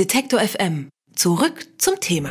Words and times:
Detektor 0.00 0.40
FM. 0.40 0.88
Zurück 1.14 1.66
zum 1.76 2.00
Thema. 2.00 2.30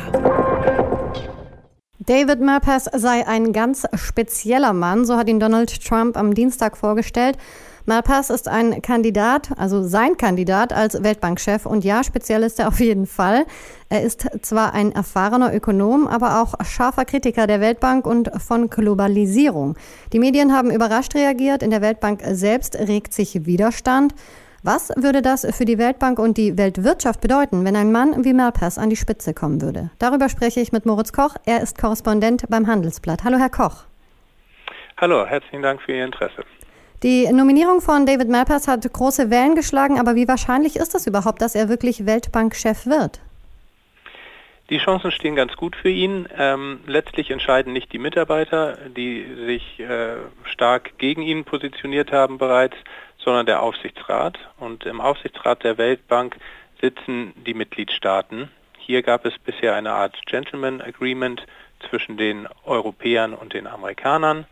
David 2.00 2.40
Malpass 2.40 2.86
sei 2.92 3.24
ein 3.28 3.52
ganz 3.52 3.86
spezieller 3.94 4.72
Mann, 4.72 5.04
so 5.04 5.16
hat 5.16 5.28
ihn 5.28 5.38
Donald 5.38 5.80
Trump 5.84 6.16
am 6.16 6.34
Dienstag 6.34 6.76
vorgestellt. 6.76 7.38
Malpass 7.86 8.30
ist 8.30 8.48
ein 8.48 8.82
Kandidat, 8.82 9.50
also 9.56 9.84
sein 9.84 10.16
Kandidat 10.16 10.72
als 10.72 11.00
Weltbankchef. 11.00 11.64
Und 11.64 11.84
ja, 11.84 12.02
speziell 12.02 12.42
ist 12.42 12.58
er 12.58 12.66
auf 12.66 12.80
jeden 12.80 13.06
Fall. 13.06 13.46
Er 13.88 14.02
ist 14.02 14.26
zwar 14.42 14.74
ein 14.74 14.90
erfahrener 14.90 15.54
Ökonom, 15.54 16.08
aber 16.08 16.42
auch 16.42 16.54
scharfer 16.64 17.04
Kritiker 17.04 17.46
der 17.46 17.60
Weltbank 17.60 18.04
und 18.04 18.32
von 18.42 18.68
Globalisierung. 18.68 19.76
Die 20.12 20.18
Medien 20.18 20.52
haben 20.52 20.72
überrascht 20.72 21.14
reagiert. 21.14 21.62
In 21.62 21.70
der 21.70 21.82
Weltbank 21.82 22.22
selbst 22.32 22.74
regt 22.74 23.14
sich 23.14 23.46
Widerstand. 23.46 24.12
Was 24.62 24.90
würde 24.94 25.22
das 25.22 25.46
für 25.56 25.64
die 25.64 25.78
Weltbank 25.78 26.18
und 26.18 26.36
die 26.36 26.58
Weltwirtschaft 26.58 27.22
bedeuten, 27.22 27.64
wenn 27.64 27.76
ein 27.76 27.92
Mann 27.92 28.26
wie 28.26 28.34
Malpass 28.34 28.76
an 28.76 28.90
die 28.90 28.96
Spitze 28.96 29.32
kommen 29.32 29.62
würde? 29.62 29.88
Darüber 29.98 30.28
spreche 30.28 30.60
ich 30.60 30.70
mit 30.70 30.84
Moritz 30.84 31.14
Koch. 31.14 31.34
Er 31.46 31.62
ist 31.62 31.78
Korrespondent 31.78 32.44
beim 32.50 32.66
Handelsblatt. 32.66 33.24
Hallo, 33.24 33.38
Herr 33.38 33.48
Koch. 33.48 33.84
Hallo, 34.98 35.24
herzlichen 35.24 35.62
Dank 35.62 35.80
für 35.80 35.92
Ihr 35.92 36.04
Interesse. 36.04 36.44
Die 37.02 37.26
Nominierung 37.32 37.80
von 37.80 38.04
David 38.04 38.28
Malpass 38.28 38.68
hat 38.68 38.92
große 38.92 39.30
Wellen 39.30 39.54
geschlagen, 39.54 39.98
aber 39.98 40.14
wie 40.14 40.28
wahrscheinlich 40.28 40.76
ist 40.76 40.94
es 40.94 41.06
überhaupt, 41.06 41.40
dass 41.40 41.54
er 41.54 41.70
wirklich 41.70 42.04
Weltbankchef 42.04 42.84
wird? 42.84 43.22
Die 44.68 44.78
Chancen 44.78 45.10
stehen 45.10 45.34
ganz 45.34 45.56
gut 45.56 45.74
für 45.74 45.88
ihn. 45.88 46.28
Ähm, 46.38 46.80
letztlich 46.86 47.30
entscheiden 47.30 47.72
nicht 47.72 47.92
die 47.92 47.98
Mitarbeiter, 47.98 48.78
die 48.94 49.26
sich 49.46 49.80
äh, 49.80 50.16
stark 50.44 50.98
gegen 50.98 51.22
ihn 51.22 51.44
positioniert 51.44 52.12
haben 52.12 52.38
bereits, 52.38 52.76
sondern 53.24 53.46
der 53.46 53.62
Aufsichtsrat. 53.62 54.38
Und 54.58 54.84
im 54.86 55.00
Aufsichtsrat 55.00 55.64
der 55.64 55.78
Weltbank 55.78 56.36
sitzen 56.80 57.32
die 57.46 57.54
Mitgliedstaaten. 57.54 58.50
Hier 58.78 59.02
gab 59.02 59.24
es 59.24 59.38
bisher 59.38 59.74
eine 59.74 59.92
Art 59.92 60.16
Gentleman 60.26 60.80
Agreement 60.80 61.46
zwischen 61.88 62.16
den 62.16 62.48
Europäern 62.64 63.34
und 63.34 63.52
den 63.52 63.66
Amerikanern. 63.66 64.46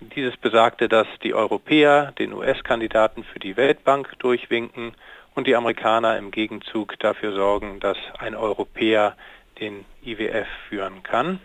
Dieses 0.00 0.36
besagte, 0.36 0.88
dass 0.88 1.06
die 1.22 1.34
Europäer 1.34 2.12
den 2.18 2.32
US-Kandidaten 2.32 3.24
für 3.24 3.38
die 3.38 3.56
Weltbank 3.56 4.18
durchwinken 4.18 4.94
und 5.34 5.46
die 5.46 5.56
Amerikaner 5.56 6.16
im 6.16 6.30
Gegenzug 6.30 6.98
dafür 6.98 7.32
sorgen, 7.32 7.80
dass 7.80 7.98
ein 8.18 8.34
Europäer 8.34 9.16
den 9.60 9.84
IWF 10.02 10.48
führen 10.68 11.02
kann. 11.02 11.40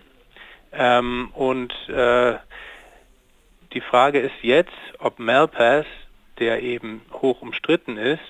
Ähm, 0.72 1.30
und 1.34 1.73
äh, 1.89 2.36
die 3.73 3.82
Frage 3.82 4.20
ist 4.20 4.36
jetzt, 4.42 4.72
ob 5.00 5.20
Malpass, 5.20 5.86
der 6.39 6.61
eben 6.61 7.02
hoch 7.11 7.41
umstritten 7.41 7.97
ist, 7.97 8.22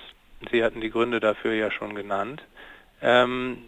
Sie 0.50 0.62
hatten 0.62 0.80
die 0.80 0.90
Gründe 0.90 1.20
dafür 1.20 1.54
ja 1.54 1.70
schon 1.70 1.94
genannt, 1.94 2.42
ähm, 3.02 3.58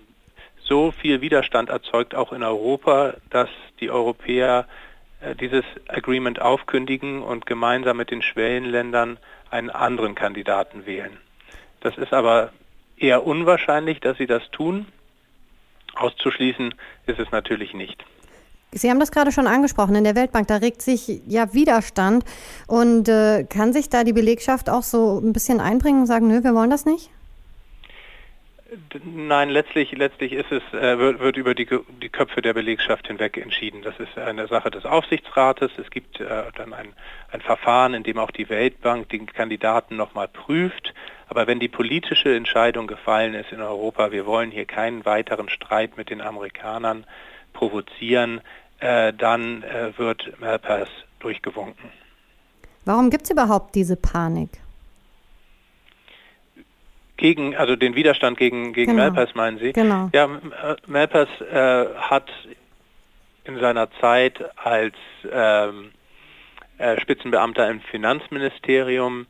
so 0.61 0.93
viel 0.93 1.21
Widerstand 1.21 1.71
erzeugt 1.71 2.15
auch 2.15 2.33
in 2.33 2.43
Europa, 2.43 3.15
dass 3.31 3.49
die 3.81 3.91
Europäer 3.91 4.67
äh, 5.21 5.35
dieses 5.35 5.65
Agreement 5.89 6.41
aufkündigen 6.41 7.23
und 7.23 7.47
gemeinsam 7.47 7.97
mit 7.97 8.11
den 8.11 8.23
Schwellenländern 8.23 9.19
einen 9.51 9.71
anderen 9.71 10.15
Kandidaten 10.15 10.85
wählen. 10.85 11.17
Das 11.81 11.97
ist 11.97 12.13
aber 12.13 12.53
eher 12.99 13.27
unwahrscheinlich, 13.27 14.01
dass 14.01 14.19
sie 14.19 14.27
das 14.27 14.43
tun. 14.51 14.87
Auszuschließen 15.95 16.75
ist 17.07 17.19
es 17.19 17.31
natürlich 17.31 17.73
nicht. 17.73 18.05
Sie 18.73 18.91
haben 18.91 19.01
das 19.01 19.11
gerade 19.11 19.33
schon 19.33 19.47
angesprochen, 19.47 19.95
in 19.95 20.05
der 20.05 20.15
Weltbank, 20.15 20.47
da 20.49 20.57
regt 20.57 20.83
sich 20.83 21.23
ja 21.27 21.55
Widerstand. 21.55 22.25
Und 22.67 23.09
äh, 23.09 23.45
kann 23.45 23.73
sich 23.73 23.89
da 23.89 24.05
die 24.05 24.13
Belegschaft 24.13 24.69
auch 24.69 24.83
so 24.83 25.19
ein 25.19 25.33
bisschen 25.33 25.61
einbringen 25.61 26.01
und 26.01 26.07
sagen, 26.07 26.29
nö, 26.29 26.45
wir 26.45 26.55
wollen 26.55 26.71
das 26.71 26.85
nicht? 26.85 27.11
Nein, 29.03 29.49
letztlich, 29.49 29.93
letztlich 29.93 30.33
ist 30.33 30.53
es, 30.53 30.63
äh, 30.75 30.99
wird, 30.99 31.21
wird, 31.21 31.39
über 31.39 31.55
die, 31.55 31.67
die 32.03 32.11
Köpfe 32.11 32.43
der 32.43 32.53
Belegschaft 32.53 33.07
hinweg 33.07 33.39
entschieden. 33.39 33.81
Das 33.81 33.99
ist 33.99 34.19
eine 34.19 34.47
Sache 34.47 34.71
des 34.71 34.85
Aufsichtsrates. 34.85 35.71
Es 35.79 35.91
gibt 35.91 36.21
äh, 36.21 36.27
dann 36.55 36.75
ein, 36.75 36.93
ein 37.33 37.41
Verfahren, 37.41 37.95
in 37.95 38.03
dem 38.03 38.19
auch 38.19 38.31
die 38.31 38.51
Weltbank 38.51 39.09
den 39.09 39.25
Kandidaten 39.25 39.97
nochmal 39.97 40.29
prüft. 40.29 40.93
Aber 41.29 41.47
wenn 41.47 41.61
die 41.61 41.69
politische 41.69 42.35
Entscheidung 42.35 42.87
gefallen 42.87 43.33
ist 43.33 43.53
in 43.53 43.63
Europa, 43.63 44.13
wir 44.13 44.27
wollen 44.27 44.51
hier 44.51 44.67
keinen 44.67 45.07
weiteren 45.07 45.49
Streit 45.49 45.97
mit 45.97 46.11
den 46.11 46.21
Amerikanern 46.21 47.07
provozieren, 47.59 48.41
äh, 48.79 49.13
dann 49.13 49.65
äh, 49.65 49.91
wird 49.99 50.41
Malpass 50.41 50.89
durchgewunken. 51.19 51.91
Warum 52.85 53.11
gibt 53.11 53.25
es 53.25 53.31
überhaupt 53.31 53.75
diese 53.75 53.97
Panik? 53.97 54.51
Gegen, 57.17 57.57
also 57.57 57.75
den 57.75 57.97
Widerstand 57.97 58.39
gegen, 58.39 58.73
gegen 58.73 58.93
genau. 58.93 59.11
Malpass 59.11 59.35
meinen 59.35 59.59
Sie? 59.59 59.73
Genau. 59.73 60.09
Ja, 60.15 60.29
Malpass 60.87 61.29
äh, 61.41 61.87
hat 61.97 62.31
in 63.43 63.59
seiner 63.59 63.91
Zeit 64.01 64.39
als 64.57 64.95
ähm, 65.29 65.91
äh, 66.79 67.01
Spitzenbeamter 67.01 67.69
im 67.69 67.81
Finanzministerium 67.81 69.27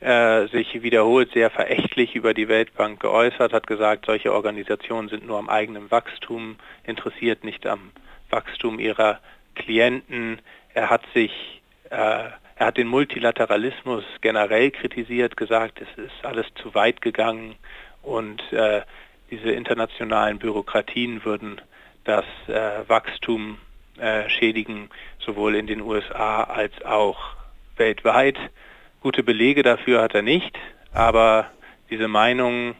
äh, 0.00 0.46
sich 0.48 0.82
wiederholt 0.82 1.32
sehr 1.32 1.50
verächtlich 1.50 2.14
über 2.14 2.34
die 2.34 2.48
Weltbank 2.48 3.00
geäußert, 3.00 3.52
hat 3.52 3.66
gesagt, 3.66 4.06
solche 4.06 4.32
Organisationen 4.32 5.08
sind 5.08 5.26
nur 5.26 5.38
am 5.38 5.48
eigenen 5.48 5.90
Wachstum 5.90 6.56
interessiert, 6.84 7.44
nicht 7.44 7.66
am 7.66 7.90
Wachstum 8.30 8.78
ihrer 8.78 9.20
Klienten. 9.54 10.40
Er 10.74 10.90
hat 10.90 11.02
sich 11.14 11.62
äh, 11.90 12.28
er 12.58 12.66
hat 12.66 12.76
den 12.76 12.88
Multilateralismus 12.88 14.02
generell 14.20 14.72
kritisiert, 14.72 15.36
gesagt, 15.36 15.80
es 15.80 16.04
ist 16.04 16.24
alles 16.24 16.46
zu 16.60 16.74
weit 16.74 17.00
gegangen 17.00 17.54
und 18.02 18.42
äh, 18.52 18.82
diese 19.30 19.52
internationalen 19.52 20.38
Bürokratien 20.38 21.24
würden 21.24 21.60
das 22.02 22.24
äh, 22.48 22.88
Wachstum 22.88 23.58
äh, 23.98 24.28
schädigen, 24.28 24.90
sowohl 25.20 25.54
in 25.54 25.68
den 25.68 25.82
USA 25.82 26.42
als 26.42 26.72
auch 26.84 27.36
weltweit. 27.76 28.38
Gute 29.00 29.22
Belege 29.22 29.62
dafür 29.62 30.02
hat 30.02 30.14
er 30.16 30.22
nicht, 30.22 30.58
aber 30.92 31.50
diese 31.88 32.08
Meinungen 32.08 32.74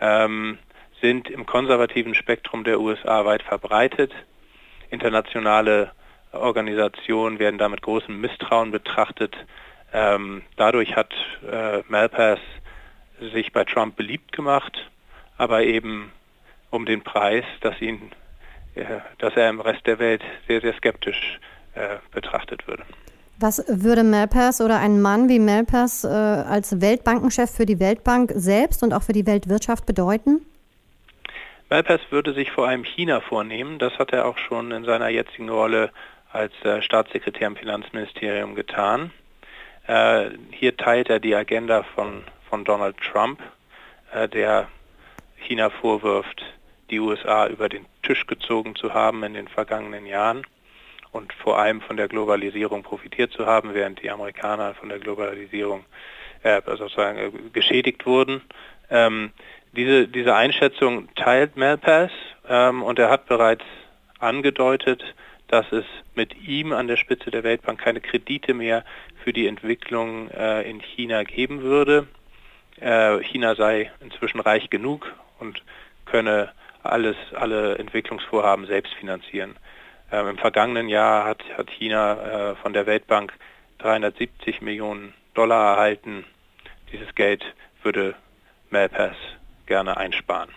ähm, 0.00 0.58
sind 1.00 1.30
im 1.30 1.46
konservativen 1.46 2.16
Spektrum 2.16 2.64
der 2.64 2.80
USA 2.80 3.24
weit 3.24 3.44
verbreitet. 3.44 4.12
Internationale 4.90 5.92
Organisationen 6.32 7.38
werden 7.38 7.58
da 7.58 7.68
mit 7.68 7.82
großem 7.82 8.20
Misstrauen 8.20 8.72
betrachtet. 8.72 9.36
Ähm, 9.92 10.42
dadurch 10.56 10.96
hat 10.96 11.14
äh, 11.48 11.82
Malpass 11.88 12.40
sich 13.32 13.52
bei 13.52 13.62
Trump 13.62 13.94
beliebt 13.94 14.32
gemacht, 14.32 14.90
aber 15.38 15.62
eben 15.62 16.10
um 16.70 16.84
den 16.84 17.02
Preis, 17.02 17.44
dass 17.60 17.80
ihn, 17.80 18.10
äh, 18.74 18.84
dass 19.18 19.36
er 19.36 19.48
im 19.48 19.60
Rest 19.60 19.86
der 19.86 20.00
Welt 20.00 20.22
sehr, 20.48 20.60
sehr 20.60 20.74
skeptisch 20.74 21.38
äh, 21.74 21.98
betrachtet 22.10 22.66
würde. 22.66 22.84
Was 23.42 23.64
würde 23.68 24.04
Malpass 24.04 24.60
oder 24.60 24.80
ein 24.80 25.00
Mann 25.00 25.30
wie 25.30 25.38
Malpass 25.38 26.04
äh, 26.04 26.08
als 26.08 26.82
Weltbankenchef 26.82 27.50
für 27.50 27.64
die 27.64 27.80
Weltbank 27.80 28.32
selbst 28.34 28.82
und 28.82 28.92
auch 28.92 29.02
für 29.02 29.14
die 29.14 29.26
Weltwirtschaft 29.26 29.86
bedeuten? 29.86 30.44
Malpass 31.70 32.02
würde 32.10 32.34
sich 32.34 32.50
vor 32.50 32.68
allem 32.68 32.84
China 32.84 33.22
vornehmen. 33.22 33.78
Das 33.78 33.98
hat 33.98 34.12
er 34.12 34.26
auch 34.26 34.36
schon 34.36 34.72
in 34.72 34.84
seiner 34.84 35.08
jetzigen 35.08 35.48
Rolle 35.48 35.90
als 36.30 36.52
äh, 36.64 36.82
Staatssekretär 36.82 37.46
im 37.46 37.56
Finanzministerium 37.56 38.54
getan. 38.54 39.10
Äh, 39.86 40.32
hier 40.50 40.76
teilt 40.76 41.08
er 41.08 41.18
die 41.18 41.34
Agenda 41.34 41.82
von, 41.94 42.24
von 42.50 42.66
Donald 42.66 42.98
Trump, 42.98 43.40
äh, 44.12 44.28
der 44.28 44.68
China 45.38 45.70
vorwirft, 45.70 46.44
die 46.90 47.00
USA 47.00 47.46
über 47.46 47.70
den 47.70 47.86
Tisch 48.02 48.26
gezogen 48.26 48.76
zu 48.76 48.92
haben 48.92 49.22
in 49.22 49.32
den 49.32 49.48
vergangenen 49.48 50.04
Jahren 50.04 50.44
und 51.12 51.32
vor 51.32 51.58
allem 51.58 51.80
von 51.80 51.96
der 51.96 52.08
Globalisierung 52.08 52.82
profitiert 52.82 53.32
zu 53.32 53.46
haben, 53.46 53.74
während 53.74 54.02
die 54.02 54.10
Amerikaner 54.10 54.74
von 54.74 54.88
der 54.88 54.98
Globalisierung 54.98 55.84
äh, 56.42 56.60
sozusagen 56.64 57.18
äh, 57.18 57.30
geschädigt 57.52 58.06
wurden. 58.06 58.42
Ähm, 58.90 59.30
diese, 59.72 60.08
diese 60.08 60.34
Einschätzung 60.34 61.08
teilt 61.14 61.56
Malpass 61.56 62.10
ähm, 62.48 62.82
und 62.82 62.98
er 62.98 63.10
hat 63.10 63.26
bereits 63.26 63.64
angedeutet, 64.18 65.02
dass 65.48 65.70
es 65.72 65.84
mit 66.14 66.36
ihm 66.46 66.72
an 66.72 66.86
der 66.86 66.96
Spitze 66.96 67.30
der 67.30 67.42
Weltbank 67.42 67.80
keine 67.80 68.00
Kredite 68.00 68.54
mehr 68.54 68.84
für 69.24 69.32
die 69.32 69.46
Entwicklung 69.46 70.30
äh, 70.30 70.62
in 70.68 70.80
China 70.80 71.24
geben 71.24 71.62
würde. 71.62 72.06
Äh, 72.80 73.18
China 73.24 73.54
sei 73.54 73.90
inzwischen 74.00 74.40
reich 74.40 74.70
genug 74.70 75.12
und 75.38 75.62
könne 76.06 76.50
alles, 76.82 77.16
alle 77.34 77.78
Entwicklungsvorhaben 77.78 78.66
selbst 78.66 78.94
finanzieren. 78.94 79.56
Ähm, 80.12 80.28
Im 80.28 80.38
vergangenen 80.38 80.88
Jahr 80.88 81.24
hat, 81.24 81.42
hat 81.56 81.70
China 81.70 82.52
äh, 82.52 82.56
von 82.56 82.72
der 82.72 82.86
Weltbank 82.86 83.32
370 83.78 84.60
Millionen 84.60 85.14
Dollar 85.34 85.74
erhalten. 85.74 86.24
Dieses 86.92 87.14
Geld 87.14 87.44
würde 87.82 88.14
Malpass 88.70 89.16
gerne 89.66 89.96
einsparen. 89.96 90.50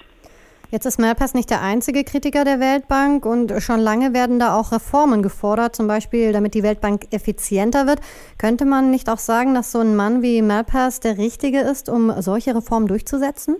Jetzt 0.71 0.88
ist 0.88 1.00
Malpass 1.00 1.35
nicht 1.35 1.51
der 1.51 1.61
einzige 1.61 2.03
Kritiker 2.03 2.45
der 2.45 2.59
Weltbank 2.59 3.27
und 3.27 3.53
schon 3.61 3.79
lange 3.79 4.15
werden 4.15 4.39
da 4.39 4.59
auch 4.59 4.71
Reformen 4.71 5.21
gefordert, 5.21 5.75
zum 5.75 5.88
Beispiel 5.88 6.33
damit 6.33 6.56
die 6.56 6.63
Weltbank 6.63 7.03
effizienter 7.11 7.85
wird. 7.85 7.99
Könnte 8.39 8.65
man 8.65 8.89
nicht 8.89 9.07
auch 9.07 9.19
sagen, 9.19 9.53
dass 9.53 9.71
so 9.71 9.81
ein 9.81 9.95
Mann 9.95 10.23
wie 10.23 10.41
Malpass 10.41 10.99
der 10.99 11.19
Richtige 11.19 11.59
ist, 11.59 11.89
um 11.89 12.11
solche 12.23 12.56
Reformen 12.56 12.88
durchzusetzen? 12.88 13.57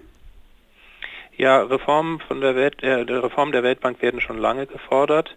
Ja, 1.38 1.62
Reformen 1.62 2.20
von 2.28 2.42
der, 2.42 2.56
Welt, 2.56 2.82
äh, 2.82 2.94
Reform 2.94 3.52
der 3.52 3.62
Weltbank 3.62 4.02
werden 4.02 4.20
schon 4.20 4.40
lange 4.40 4.66
gefordert 4.66 5.36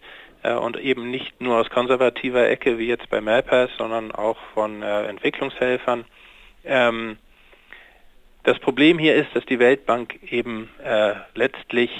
und 0.55 0.79
eben 0.79 1.11
nicht 1.11 1.41
nur 1.41 1.59
aus 1.59 1.71
konservativer 1.71 2.49
Ecke 2.49 2.79
wie 2.79 2.87
jetzt 2.87 3.09
bei 3.11 3.21
Malpass, 3.21 3.71
sondern 3.79 4.13
auch 4.13 4.39
von 4.55 4.83
äh, 4.83 5.05
Entwicklungshelfern. 5.07 6.05
Ähm, 6.65 7.19
das 8.45 8.59
Problem 8.61 8.99
hier 8.99 9.15
ist, 9.15 9.35
dass 9.35 9.45
die 9.47 9.59
Weltbank 9.59 10.21
eben 10.31 10.71
äh, 10.83 11.15
letztlich 11.35 11.91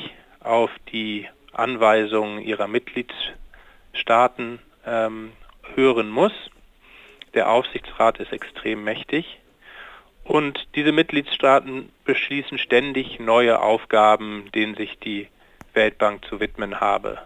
auf 0.41 0.71
die 0.93 1.27
Anweisungen 1.53 2.41
ihrer 2.41 2.69
Mitgliedstaaten 2.69 4.61
ähm, 4.87 5.33
hören 5.75 6.09
muss. 6.09 6.33
Der 7.35 7.51
Aufsichtsrat 7.51 8.21
ist 8.21 8.33
extrem 8.33 8.85
mächtig 8.85 9.41
und 10.27 10.67
diese 10.75 10.93
Mitgliedstaaten 10.93 11.91
beschließen 12.05 12.59
ständig 12.59 13.21
neue 13.21 13.61
Aufgaben, 13.61 14.51
denen 14.55 14.75
sich 14.75 14.99
die 14.99 15.29
Weltbank 15.73 16.25
zu 16.27 16.41
widmen 16.41 16.81
habe. 16.81 17.19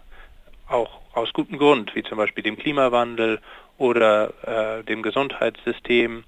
Auch 0.70 1.00
aus 1.14 1.32
gutem 1.32 1.58
Grund, 1.58 1.96
wie 1.96 2.04
zum 2.04 2.16
Beispiel 2.16 2.44
dem 2.44 2.56
Klimawandel 2.56 3.40
oder 3.76 4.78
äh, 4.78 4.84
dem 4.84 5.02
Gesundheitssystem. 5.02 6.22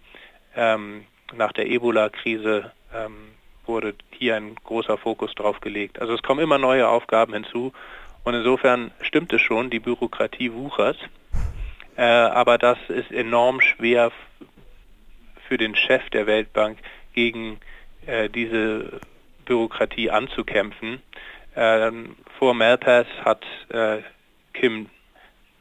Ähm, 0.57 1.05
nach 1.35 1.53
der 1.53 1.69
Ebola-Krise 1.69 2.73
ähm, 2.93 3.29
wurde 3.67 3.95
hier 4.11 4.35
ein 4.35 4.57
großer 4.57 4.99
Fokus 4.99 5.33
drauf 5.37 5.61
gelegt. 5.61 6.01
Also 6.01 6.15
es 6.15 6.23
kommen 6.23 6.41
immer 6.41 6.59
neue 6.59 6.89
Aufgaben 6.89 7.35
hinzu 7.35 7.73
und 8.25 8.35
insofern 8.35 8.91
stimmt 9.01 9.33
es 9.33 9.41
schon, 9.41 9.71
die 9.71 9.79
Bürokratie 9.79 10.53
wuchert, 10.53 10.99
äh, 11.97 12.03
aber 12.03 12.59
das 12.59 12.79
ist 12.89 13.13
enorm 13.13 13.61
schwer 13.61 14.11
für 15.47 15.57
den 15.57 15.77
Chef 15.77 16.11
der 16.11 16.27
Weltbank 16.27 16.79
gegen 17.15 17.61
äh, 18.07 18.29
diese 18.29 19.01
Bürokratie 19.45 20.11
anzukämpfen. 20.11 21.01
Ähm, 21.55 22.17
vor 22.39 22.55
Malpass 22.55 23.07
hat 23.25 23.45
äh, 23.69 23.99
Kim, 24.53 24.89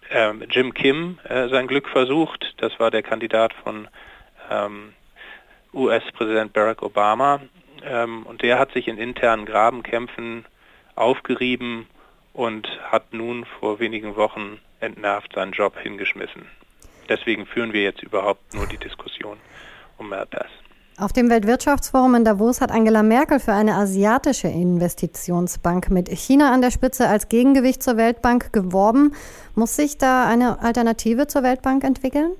äh, 0.10 0.32
Jim 0.50 0.74
Kim 0.74 1.20
äh, 1.24 1.48
sein 1.50 1.68
Glück 1.68 1.90
versucht. 1.90 2.54
Das 2.58 2.80
war 2.80 2.92
der 2.92 3.04
Kandidat 3.04 3.54
von 3.54 3.88
ähm, 4.50 4.94
US-Präsident 5.74 6.54
Barack 6.54 6.82
Obama. 6.84 7.42
Ähm, 7.84 8.26
und 8.26 8.42
der 8.42 8.60
hat 8.60 8.72
sich 8.74 8.88
in 8.88 8.98
internen 8.98 9.46
Grabenkämpfen 9.46 10.46
aufgerieben 10.96 11.88
und 12.34 12.68
hat 12.84 13.14
nun 13.14 13.46
vor 13.46 13.80
wenigen 13.80 14.16
Wochen 14.16 14.60
entnervt 14.80 15.34
seinen 15.34 15.52
Job 15.52 15.78
hingeschmissen. 15.80 16.48
Deswegen 17.10 17.46
führen 17.46 17.74
wir 17.74 17.84
jetzt 17.84 18.04
überhaupt 18.04 18.54
nur 18.54 18.68
die 18.68 18.78
Diskussion 18.78 19.38
um 19.98 20.10
Malpass. 20.10 20.50
Auf 21.02 21.14
dem 21.14 21.32
Weltwirtschaftsforum 21.32 22.14
in 22.14 22.26
Davos 22.26 22.62
hat 22.62 22.72
Angela 22.72 23.02
Merkel 23.02 23.40
für 23.40 23.54
eine 23.54 23.74
asiatische 23.74 24.48
Investitionsbank 24.48 25.90
mit 25.90 26.10
China 26.10 26.54
an 26.54 26.62
der 26.62 26.70
Spitze 26.70 27.08
als 27.08 27.28
Gegengewicht 27.28 27.82
zur 27.82 27.98
Weltbank 27.98 28.54
geworben. 28.54 29.16
Muss 29.56 29.76
sich 29.76 29.98
da 29.98 30.28
eine 30.28 30.62
Alternative 30.62 31.26
zur 31.26 31.42
Weltbank 31.42 31.84
entwickeln? 31.84 32.34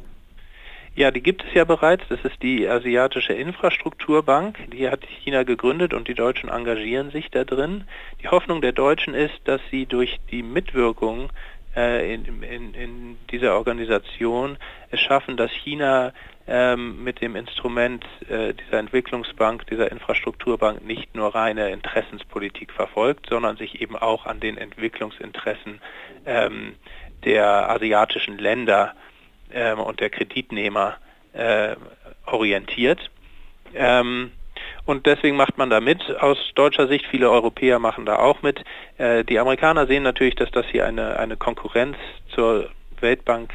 Ja, 0.94 1.10
die 1.10 1.24
gibt 1.24 1.44
es 1.44 1.52
ja 1.56 1.66
bereits. 1.66 2.04
Das 2.10 2.20
ist 2.24 2.44
die 2.44 2.70
Asiatische 2.70 3.34
Infrastrukturbank. 3.34 4.60
Die 4.72 4.88
hat 4.88 5.00
China 5.24 5.42
gegründet 5.42 5.96
und 5.96 6.08
die 6.08 6.14
Deutschen 6.14 6.48
engagieren 6.48 7.10
sich 7.10 7.32
da 7.32 7.44
drin. 7.44 7.86
Die 8.22 8.28
Hoffnung 8.28 8.62
der 8.62 8.74
Deutschen 8.74 9.16
ist, 9.16 9.40
dass 9.46 9.62
sie 9.72 9.88
durch 9.88 10.20
die 10.30 10.44
Mitwirkung 10.44 11.32
äh, 11.76 12.14
in, 12.14 12.44
in, 12.44 12.74
in, 12.74 13.18
dieser 13.32 13.56
Organisation 13.56 14.58
es 14.90 15.00
schaffen, 15.00 15.38
dass 15.38 15.52
China 15.52 16.14
ähm, 16.48 17.04
mit 17.04 17.22
dem 17.22 17.36
Instrument 17.36 18.04
äh, 18.28 18.54
dieser 18.54 18.80
Entwicklungsbank, 18.80 19.68
dieser 19.68 19.92
Infrastrukturbank 19.92 20.84
nicht 20.86 21.16
nur 21.16 21.34
reine 21.34 21.70
Interessenspolitik 21.70 22.72
verfolgt, 22.72 23.28
sondern 23.30 23.58
sich 23.58 23.82
eben 23.82 23.96
auch 23.96 24.26
an 24.26 24.40
den 24.40 24.58
Entwicklungsinteressen 24.58 25.82
ähm, 26.26 26.76
der 27.24 27.70
asiatischen 27.70 28.38
Länder 28.38 28.94
ähm, 29.54 29.80
und 29.80 30.00
der 30.00 30.10
Kreditnehmer 30.10 30.98
äh, 31.34 31.76
orientiert. 32.26 33.12
Ähm, 33.74 34.32
und 34.86 35.06
deswegen 35.06 35.38
macht 35.38 35.58
man 35.58 35.70
da 35.70 35.80
mit. 35.80 36.02
Aus 36.20 36.38
deutscher 36.56 36.88
Sicht, 36.88 37.06
viele 37.06 37.30
Europäer 37.30 37.80
machen 37.80 38.06
da 38.06 38.18
auch 38.18 38.42
mit. 38.42 38.64
Äh, 38.98 39.24
die 39.24 39.40
Amerikaner 39.40 39.86
sehen 39.86 40.04
natürlich, 40.04 40.36
dass 40.36 40.52
das 40.52 40.66
hier 40.66 40.86
eine, 40.86 41.18
eine 41.20 41.38
Konkurrenz 41.38 41.98
zur 42.34 42.70
Weltbank 43.00 43.54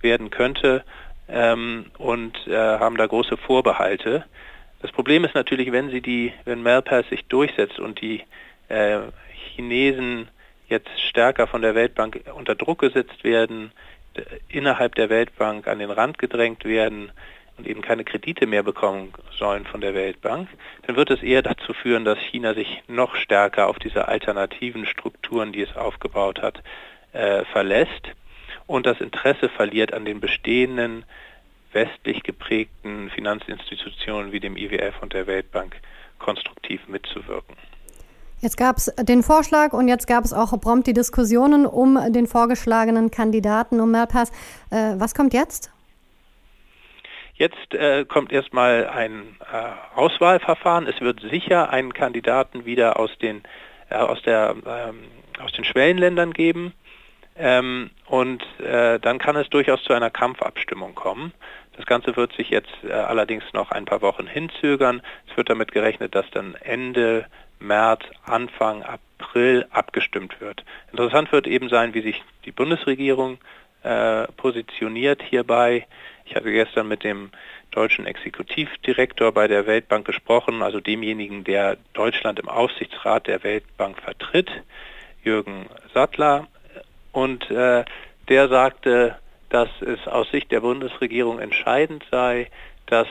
werden 0.00 0.30
könnte 0.30 0.84
ähm, 1.28 1.86
und 1.98 2.46
äh, 2.46 2.56
haben 2.56 2.96
da 2.96 3.06
große 3.06 3.36
Vorbehalte. 3.36 4.24
Das 4.80 4.92
Problem 4.92 5.24
ist 5.24 5.34
natürlich, 5.34 5.72
wenn 5.72 5.90
sie 5.90 6.00
die, 6.00 6.32
wenn 6.44 6.62
Malpass 6.62 7.08
sich 7.08 7.24
durchsetzt 7.26 7.78
und 7.78 8.00
die 8.00 8.22
äh, 8.68 8.98
Chinesen 9.54 10.28
jetzt 10.68 11.00
stärker 11.08 11.46
von 11.46 11.62
der 11.62 11.74
Weltbank 11.74 12.20
unter 12.34 12.54
Druck 12.54 12.80
gesetzt 12.80 13.24
werden, 13.24 13.72
innerhalb 14.48 14.94
der 14.94 15.10
Weltbank 15.10 15.66
an 15.66 15.78
den 15.78 15.90
Rand 15.90 16.18
gedrängt 16.18 16.64
werden 16.64 17.10
und 17.56 17.66
eben 17.66 17.82
keine 17.82 18.04
Kredite 18.04 18.46
mehr 18.46 18.62
bekommen 18.62 19.12
sollen 19.36 19.64
von 19.64 19.80
der 19.80 19.94
Weltbank, 19.94 20.48
dann 20.86 20.96
wird 20.96 21.10
es 21.10 21.22
eher 21.22 21.42
dazu 21.42 21.72
führen, 21.72 22.04
dass 22.04 22.18
China 22.18 22.54
sich 22.54 22.82
noch 22.86 23.16
stärker 23.16 23.68
auf 23.68 23.78
diese 23.78 24.08
alternativen 24.08 24.86
Strukturen, 24.86 25.52
die 25.52 25.62
es 25.62 25.76
aufgebaut 25.76 26.40
hat, 26.40 26.62
äh, 27.12 27.44
verlässt 27.46 28.12
und 28.68 28.86
das 28.86 29.00
Interesse 29.00 29.48
verliert 29.48 29.92
an 29.92 30.04
den 30.04 30.20
bestehenden 30.20 31.04
westlich 31.72 32.22
geprägten 32.22 33.10
Finanzinstitutionen 33.10 34.30
wie 34.30 34.40
dem 34.40 34.56
IWF 34.56 35.02
und 35.02 35.12
der 35.12 35.26
Weltbank 35.26 35.76
konstruktiv 36.18 36.86
mitzuwirken. 36.86 37.56
Jetzt 38.40 38.56
gab 38.56 38.76
es 38.76 38.86
den 39.00 39.24
Vorschlag 39.24 39.72
und 39.72 39.88
jetzt 39.88 40.06
gab 40.06 40.24
es 40.24 40.32
auch 40.32 40.58
prompt 40.60 40.86
die 40.86 40.92
Diskussionen 40.92 41.66
um 41.66 41.98
den 42.12 42.28
vorgeschlagenen 42.28 43.10
Kandidaten 43.10 43.80
um 43.80 43.90
Malpass. 43.90 44.30
Äh, 44.70 44.94
was 44.96 45.14
kommt 45.14 45.34
jetzt? 45.34 45.72
Jetzt 47.34 47.74
äh, 47.74 48.04
kommt 48.04 48.32
erstmal 48.32 48.86
ein 48.88 49.36
äh, 49.40 49.96
Auswahlverfahren. 49.96 50.86
Es 50.86 51.00
wird 51.00 51.20
sicher 51.20 51.70
einen 51.70 51.92
Kandidaten 51.92 52.64
wieder 52.64 52.98
aus 52.98 53.10
den, 53.18 53.42
äh, 53.90 53.96
aus 53.96 54.22
der, 54.22 54.54
ähm, 54.66 55.04
aus 55.40 55.52
den 55.52 55.64
Schwellenländern 55.64 56.32
geben. 56.32 56.74
Ähm, 57.38 57.90
und 58.06 58.42
äh, 58.60 58.98
dann 58.98 59.18
kann 59.18 59.36
es 59.36 59.48
durchaus 59.48 59.82
zu 59.84 59.92
einer 59.92 60.10
Kampfabstimmung 60.10 60.94
kommen. 60.94 61.32
Das 61.76 61.86
Ganze 61.86 62.16
wird 62.16 62.32
sich 62.32 62.50
jetzt 62.50 62.72
äh, 62.82 62.92
allerdings 62.92 63.44
noch 63.52 63.70
ein 63.70 63.84
paar 63.84 64.02
Wochen 64.02 64.26
hinzögern. 64.26 65.00
Es 65.30 65.36
wird 65.36 65.48
damit 65.48 65.70
gerechnet, 65.70 66.14
dass 66.16 66.28
dann 66.32 66.56
Ende 66.56 67.26
März, 67.60 68.02
Anfang 68.24 68.82
April 68.82 69.66
abgestimmt 69.70 70.40
wird. 70.40 70.64
Interessant 70.90 71.30
wird 71.30 71.46
eben 71.46 71.68
sein, 71.68 71.94
wie 71.94 72.02
sich 72.02 72.22
die 72.44 72.52
Bundesregierung 72.52 73.38
äh, 73.84 74.26
positioniert 74.36 75.22
hierbei. 75.22 75.86
Ich 76.24 76.34
hatte 76.34 76.50
gestern 76.50 76.88
mit 76.88 77.04
dem 77.04 77.30
deutschen 77.70 78.06
Exekutivdirektor 78.06 79.32
bei 79.32 79.46
der 79.46 79.66
Weltbank 79.66 80.04
gesprochen, 80.06 80.62
also 80.62 80.80
demjenigen, 80.80 81.44
der 81.44 81.76
Deutschland 81.92 82.38
im 82.38 82.48
Aufsichtsrat 82.48 83.26
der 83.28 83.44
Weltbank 83.44 84.00
vertritt, 84.00 84.50
Jürgen 85.22 85.66
Sattler. 85.94 86.48
Und 87.18 87.50
äh, 87.50 87.84
der 88.28 88.48
sagte, 88.48 89.18
dass 89.48 89.68
es 89.80 90.06
aus 90.06 90.30
Sicht 90.30 90.52
der 90.52 90.60
Bundesregierung 90.60 91.40
entscheidend 91.40 92.04
sei, 92.12 92.48
dass 92.86 93.08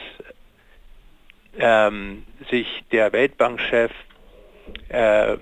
ähm, 1.57 2.23
sich 2.49 2.85
der 2.93 3.11
Weltbankchef 3.11 3.91
äh, 4.87 5.35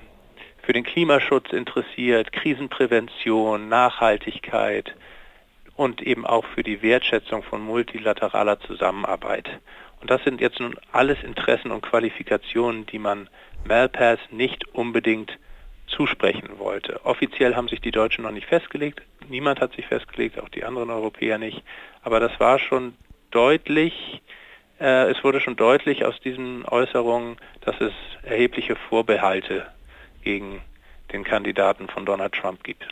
für 0.64 0.74
den 0.74 0.84
Klimaschutz 0.84 1.54
interessiert, 1.54 2.32
Krisenprävention, 2.32 3.70
Nachhaltigkeit 3.70 4.96
und 5.76 6.02
eben 6.02 6.26
auch 6.26 6.46
für 6.46 6.64
die 6.64 6.82
Wertschätzung 6.82 7.44
von 7.44 7.62
multilateraler 7.62 8.60
Zusammenarbeit. 8.62 9.48
Und 10.02 10.10
das 10.10 10.24
sind 10.24 10.42
jetzt 10.42 10.60
nun 10.60 10.76
alles 10.92 11.22
Interessen 11.22 11.70
und 11.70 11.84
Qualifikationen, 11.84 12.88
die 12.88 12.98
man 12.98 13.30
Malpass 13.68 14.18
nicht 14.32 14.68
unbedingt 14.70 15.38
zusprechen 15.88 16.58
wollte. 16.58 17.06
Offiziell 17.06 17.56
haben 17.56 17.68
sich 17.68 17.82
die 17.82 17.92
Deutschen 17.92 18.24
noch 18.24 18.32
nicht 18.32 18.48
festgelegt, 18.48 19.02
niemand 19.30 19.60
hat 19.60 19.74
sich 19.74 19.86
festgelegt, 19.86 20.40
auch 20.40 20.50
die 20.50 20.64
anderen 20.64 20.90
Europäer 20.90 21.38
nicht, 21.38 21.64
aber 22.04 22.20
das 22.20 22.40
war 22.40 22.60
schon 22.60 22.96
deutlich 23.32 24.22
äh, 24.80 25.10
es 25.12 25.24
wurde 25.24 25.40
schon 25.40 25.56
deutlich 25.56 26.06
aus 26.06 26.20
diesen 26.20 26.66
Äußerungen, 26.66 27.38
dass 27.62 27.80
es 27.80 27.94
erhebliche 28.24 28.76
Vorbehalte 28.76 29.66
gegen 30.24 30.62
den 31.14 31.24
Kandidaten 31.24 31.88
von 31.88 32.06
Donald 32.06 32.34
Trump 32.34 32.64
gibt. 32.64 32.86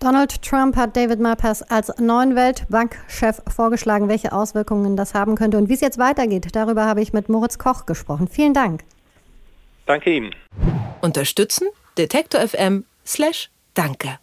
Donald 0.00 0.42
Trump 0.42 0.74
hat 0.74 0.96
David 0.96 1.20
Malpass 1.20 1.62
als 1.62 1.96
neuen 2.00 2.34
Weltbankchef 2.34 3.40
vorgeschlagen, 3.46 4.08
welche 4.08 4.32
Auswirkungen 4.32 4.96
das 4.96 5.14
haben 5.14 5.36
könnte 5.36 5.58
und 5.58 5.68
wie 5.68 5.74
es 5.74 5.80
jetzt 5.80 5.98
weitergeht. 5.98 6.48
Darüber 6.56 6.86
habe 6.86 7.00
ich 7.02 7.12
mit 7.12 7.28
Moritz 7.28 7.58
Koch 7.58 7.86
gesprochen. 7.86 8.26
Vielen 8.26 8.52
Dank. 8.52 8.82
Danke 9.86 10.10
Ihnen. 10.10 10.34
Unterstützen 11.02 11.68
Detektor 11.96 12.40
FM 12.40 12.84
slash 13.04 13.50
Danke. 13.74 14.22